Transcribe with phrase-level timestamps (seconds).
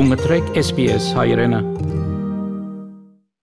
[0.00, 1.58] Դու մտրեք SPS հայրենը։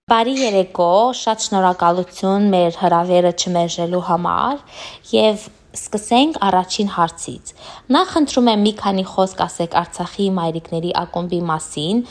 [0.10, 0.88] Բարի երեկո,
[1.20, 4.64] շատ շնորհակալություն մեր հրավերը չմերժելու համար
[5.12, 5.44] եւ
[5.78, 7.54] սկսենք առաջին հարցից։
[7.94, 12.04] Նախ խնդրում եմ մի քանի խոսք ասեք Արցախի մայրիկների ակումբի մասին։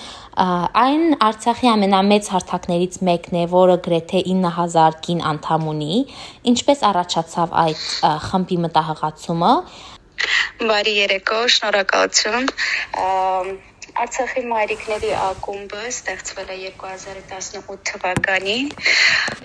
[0.87, 6.03] Այն Արցախի ամենամեծ հարթակներից մեկն է, որը գրեթե 9000 կին անդամ ունի։
[6.55, 7.85] Ինչպես առաջացավ այդ
[8.31, 9.55] խմբի մտահղացումը
[10.57, 12.47] Բարի երեկո, շնորհակալություն։
[13.95, 18.71] Արցախի մայրիկների ակումբը ստեղծվել է 2018 թվականին։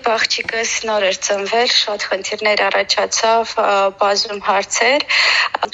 [0.06, 3.52] Բաղջիկս նոր էր ծնվել, շատ խնդիրներ առաջացավ,
[4.00, 5.06] բազում հարցեր,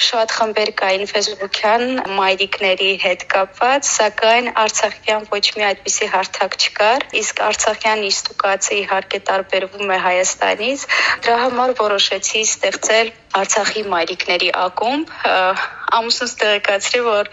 [0.08, 1.86] շատ խմբեր կային Facebook-յան
[2.18, 9.96] մայրիկների հետ կապված, սակայն Արցախյան ոչ մի այդպիսի հարթակ չկար, իսկ Արցախյան իստուկացը իհարկե տարբերվում
[9.96, 10.86] է Հայաստանից։
[11.24, 13.12] Դրա համար որոշեցի ստեղծել
[13.42, 15.18] Արցախի մայրիկների ակումբ
[15.98, 17.30] ամուսնուս տեղեկացրի, որ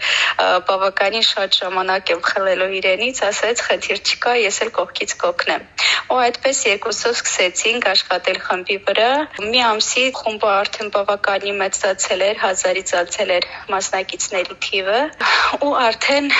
[0.70, 5.66] բավականին շատ ժամանակ եմ խլելով իրենից, ասեց խնդիր չկա, ես էլ կողքից կօգնեմ։
[6.06, 9.10] Ու այդպես երկուսով սկսեցինք աշխատել խմբի վրա։
[9.46, 15.00] Մի ամսի խումբը արդեն բավականին մեծացել էր, հազարից ացել էր մասնակիցների թիվը,
[15.66, 16.30] ու արդեն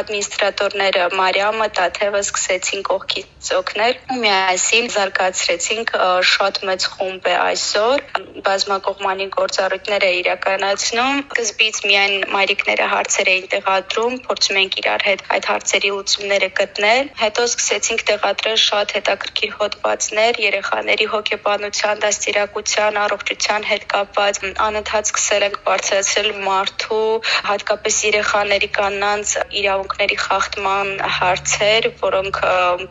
[0.00, 5.92] ադմինիստրատորները Մարիամը, Տաթևը սկսեցին կողքից օգնել ու միասին զարգացրեցինք
[6.30, 8.04] շատ մեծ խումբ է այսօր
[8.46, 15.48] բազմակողմանի գործառույթներ է իրականացնում Սկզբից միայն մայրիկները հարցեր էին տեղադրում, փորձում ենք իրար հետ այդ
[15.50, 24.40] հարցերի լուծումները գտնել։ Հետո սկսեցինք տեղադրել շատ հետաքրքիր հոդվածներ երեխաների հոգեբանության, դաստիարակության, առողջության հետ կապված։
[24.66, 27.10] Անընդհատ սկսել ենք բարձրացնել մարդու,
[27.50, 32.40] հատկապես երեխաների կանանց իրավունքների խախտման հարցեր, որոնք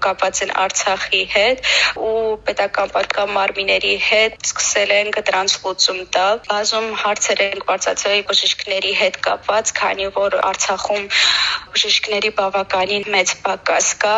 [0.05, 1.65] կապված են Արցախի հետ
[2.05, 8.93] ու պետական պատկան մարմինների հետ սկսել ենք դրանց լուծում տալ։ Բազում հարցեր ենք բարձրացրել բժիշկների
[9.01, 11.07] հետ կապված, քանի որ Արցախում
[11.75, 14.15] բժիշկների բավականին մեծ պակաս կա։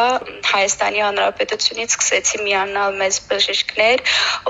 [0.47, 4.03] Հայաստանի Հանրապետությունից սկսեցի միանալ մեծ բժիշկներ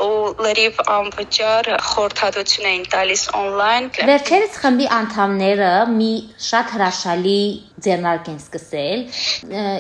[0.04, 6.12] ու լրիվ անվճար խորհրդատվություն էին տալիս on-line։ Վերջերս խմբի անդամները մի
[6.50, 7.40] շատ հրաշալի
[7.88, 9.02] ձեռնարկ են սկսել,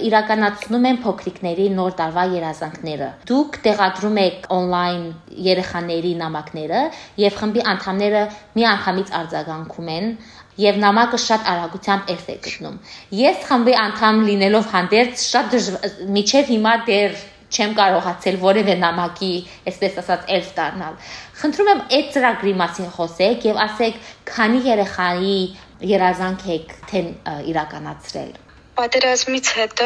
[0.07, 5.07] իրականացնում են փոքրիկների նոր տարվա երազանքները։ Դուք տեղադրում եք on-line
[5.47, 6.83] երեխաների նամակները
[7.25, 8.23] եւ խմբի անդամները
[8.57, 10.11] մի անգամից արձագանքում են
[10.61, 12.77] եւ նամակը շատ արագությամբ էլֆ է գտնում։
[13.17, 15.57] Ես խմբի անդամ լինելով հանդերձ շատ
[16.17, 19.33] միջև հիմա դեռ չեմ կարողացել որևէ նամակի,
[19.71, 20.97] այսպես ասած, էլֆ դառնալ։
[21.41, 24.01] Խնդրում եմ այդ ծրագրի մասին խոսեք եւ ասեք,
[24.33, 25.37] քանի երեխայի
[25.93, 27.05] երազանք եք թե
[27.53, 28.35] իրականացրել։
[28.77, 29.85] Պատերազմից հետո,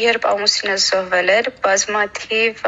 [0.00, 2.60] երբ ամուսինս զոհվել էր, բազմաթիվ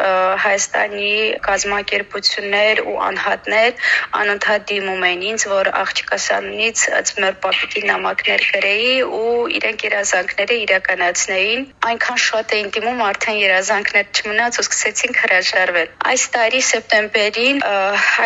[0.44, 1.12] Հայաստանի
[1.46, 3.86] կազմակերպություններ ու անհատներ
[4.18, 12.20] անընդհատ դիմում էին ինձ, որ աղջկասանից ծմեր պապիկի նամակներ գրեի ու իրենք երազանքները իրականացնեին։ Այնքան
[12.26, 17.64] շատ էին դիմում, արդեն երազանքներ չմնաց ու սկսեցինք հրաժարվել։ Այս տարի սեպտեմբերին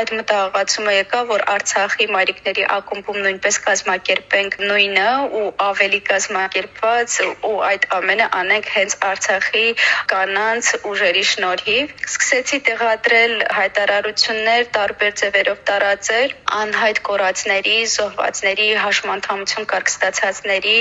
[0.03, 5.09] այդ մտահղացումը եկավ, որ Արցախի մայրիկների ակումբում նույնպես կազմակերպենք նույնը
[5.39, 9.67] ու ավելի կազմակերպված ու այդ ամենը անենք հենց Արցախի
[10.13, 20.77] կանանց ուժերի շնորհիվ։ Սկսեցի տեղադրել հայտարարություններ տարբեր ձևերով տարածել անհայտ կորածների, զոհվածների հաշմանդամություն կարգ ստացածների,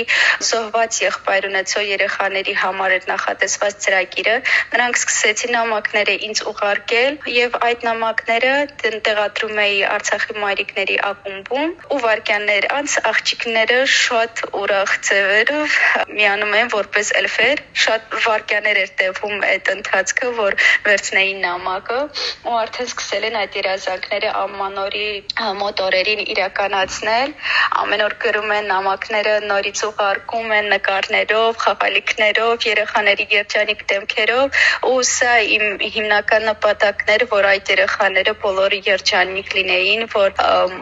[0.50, 4.36] զոհված եղբայր ունեցող երեխաների համար էր նախատեսված ծրագիրը։
[4.74, 8.54] Նրանք սկսեցին նամակները ինձ ուղարկել եւ այդ նամակները
[9.06, 15.76] տեղադրում էի Արցախի մայրիկների ակումբում ու վարքյաններ անց աղջիկները շատ ուրախ ձևերով
[16.16, 20.54] միանում անում են որպես էլֆեր։ Շատ վարքյաներ էր տևում այդ ընթացքը, որ
[20.86, 21.98] վերցնեին նամակը
[22.46, 25.08] ու արդեն սկսել են այդ երազանքները ամանորի
[25.60, 27.34] մոտորերին իրականացնել։
[27.82, 35.34] Ամեն օր գրում են նամակները, նորից ուղարկում են նկարներով, խաղալիքներով, երեխաների երջանիկ դեմքերով ու սա
[35.56, 40.30] իմ հիմնական նպատակն էր, որ այդ երեխաները բոլորը երջանիկ լինեին, որ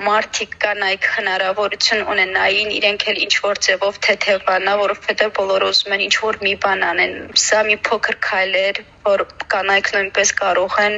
[0.05, 6.03] մարդիկ կանայք հնարավորություն ունենային իրենք էլ ինչ որ ձևով թեթևանա, որովհետեւ բոլոր բոլորը ուզում են
[6.09, 9.23] ինչ որ մի բան անեն։ Սա մի փոքր քայլ էր, որ
[9.53, 10.95] կանայք նույնպես կարող են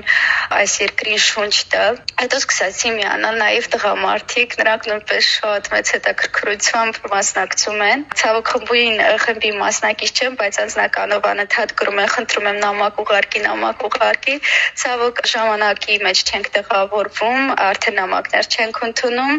[0.56, 7.82] այս երկրին շունչ տալ։ Հետո սկսեցի միանալ նաև տղամարդիկ, նրանք նույնպես շատ մեծ հետաքրքրությամբ մասնակցում
[7.87, 13.43] են։ Ցավոք խմբին խմբի մասնակից չեմ, բայց անձնականով անընդհատ գրում են, խնդրում եմ նամակ ուղարկի,
[13.47, 14.37] նամակ ուղարկի։
[14.87, 19.35] Ցավոք ժամանակի մեջ չենք տեղավորվում, արդեն նամակներ չենք ընդունում։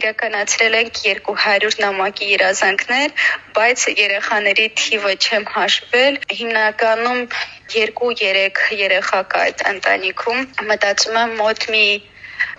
[0.00, 3.16] Իրականացրել ենք 200 նամակի երազանքներ,
[3.56, 3.88] բայց
[4.50, 7.20] երեխաների թիվը չեմ հաշվել։ Հիմնականում
[7.70, 11.84] 2-3 երեխա կա այդ ընտանիքում։ Մտածում եմ մոտ մի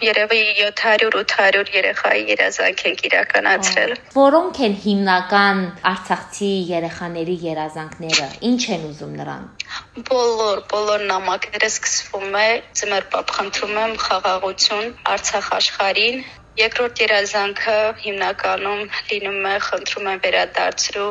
[0.02, 5.60] երևի 700-800 երեխայի երազանք ենք իրականացրել։ Որոնք են հիմնական
[5.92, 9.66] Արցախցի երեխաների երազանքները։ Ինչ են ուզում նրանք։
[10.12, 12.50] Բոլոր բոլոր նամակները սկսվում է
[12.82, 16.24] ծմերպապ խնդրում եմ խաղաղություն Արցախ աշխարհին
[16.60, 18.82] Երկրորդ երազանքը հիմնականում
[19.12, 21.06] լինում է խնդրում եմ վերադարձրու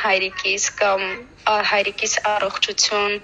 [0.00, 1.04] հայրիկիս կամ
[1.70, 3.16] հայրիկիս առողջություն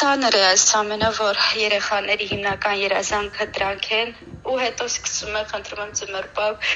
[0.00, 4.14] ցաներ է այս ամենը որ երեխաների հիմնական երազանքը դրանք են
[4.50, 6.70] ու հետո սկսում է խնդրում եմ ծմերպավ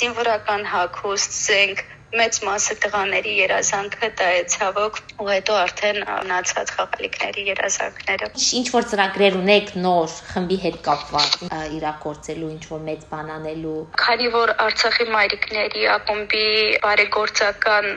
[0.00, 1.84] զինվորական հագուստ զենք
[2.20, 8.30] մեծ մասը տղաների երազանքը դա է ցավոք ու հետո արդեն մնացած խաղալիքների երազանքները
[8.60, 11.38] ինչ որ ծրագրեր ունեք նոր խմբի հետ կապված
[11.78, 16.46] իրակորցելու ինչ որ մեծ բան անելու քանի որ Արցախի մայրիկների ակումբի
[16.86, 17.90] բարեգործական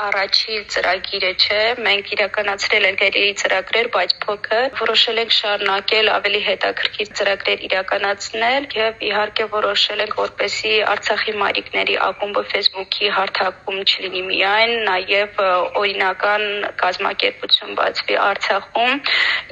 [0.00, 7.10] առաջի ծրագիրը չէ։ Մենք իրականացրել ենք էլի ծրագրեր, բայց փոքր որոշել ենք շարունակել ավելի հետաքրքիր
[7.20, 15.42] ծրագրեր իրականացնել եւ իհարկե որոշել ենք որպեսի Արցախի մայրիկների ակումբը Facebook-ի հարթակում չլինի միայն, նաեւ
[15.82, 16.46] օրինական
[16.84, 18.96] կազմակերպություն բացվի Արցախում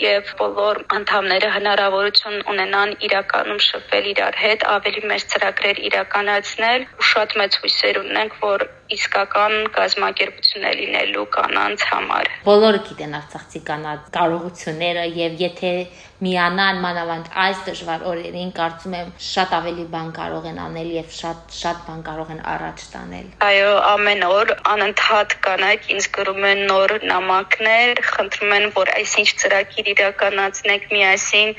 [0.07, 7.63] եւ բոլոր անդամները հնարավորություն ունենան իրականում շփվել իրար հետ, ավելի մեծ ծրագրեր իրականացնել շատ մեծ
[7.63, 15.43] հույսեր ունենք, որ իսկական կազմակերպություն է լինելու կանանց համար։ Բոլորը գիտեն Արցախցի կանանց կարողությունները եւ
[15.45, 15.73] եթե
[16.19, 21.53] միանան մանավանդ այս դժվար օրերին կարծում եմ շատ ավելի բան կարող են անել եւ շատ
[21.55, 26.95] շատ բան կարող են առաջ տանել։ Այո, ամեն օր անընդհատ կանայք ինձ գրում են նոր
[27.13, 31.55] նամակներ, խնդրում են, որ այսինչ ծրագիր իրականացնենք միասին,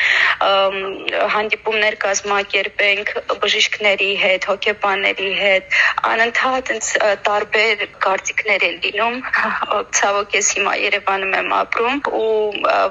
[1.35, 3.13] հանդիպումներ կազմակերպենք
[3.45, 5.79] բժիշկների հետ, հոգեբանների հետ,
[6.11, 6.73] անընդհատ
[7.29, 9.17] տարբեր կարծիքներ են լինում։
[9.99, 12.27] Ցավոք ես հիմա Երևանում եմ ապրում ու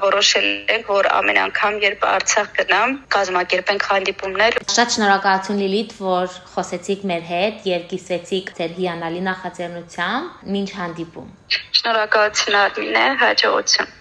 [0.09, 0.49] որոշել
[0.79, 7.23] ենք, որ ամեն անգամ երբ Արցախ գնամ, կազմակերպենք հանդիպումներ։ Շատ շնորհակալություն Լիլիթ, որ խոսեցիք մեր
[7.29, 11.33] հետ եւ կիսվեցիք ձեր հիանալի նախաձեռնությամբ։ Մինչ հանդիպում։
[11.79, 13.91] Շնորհակալություն Արմինե, հաջողություն։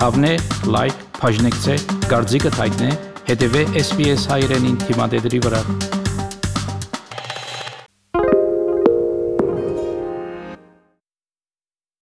[0.00, 0.34] Հավնե,
[0.76, 1.78] լայք, բաժնեկցե,
[2.12, 2.92] դարձիկը թայտնե,
[3.32, 5.99] հետեւե SPS հայրենին թիմադեդի վրա։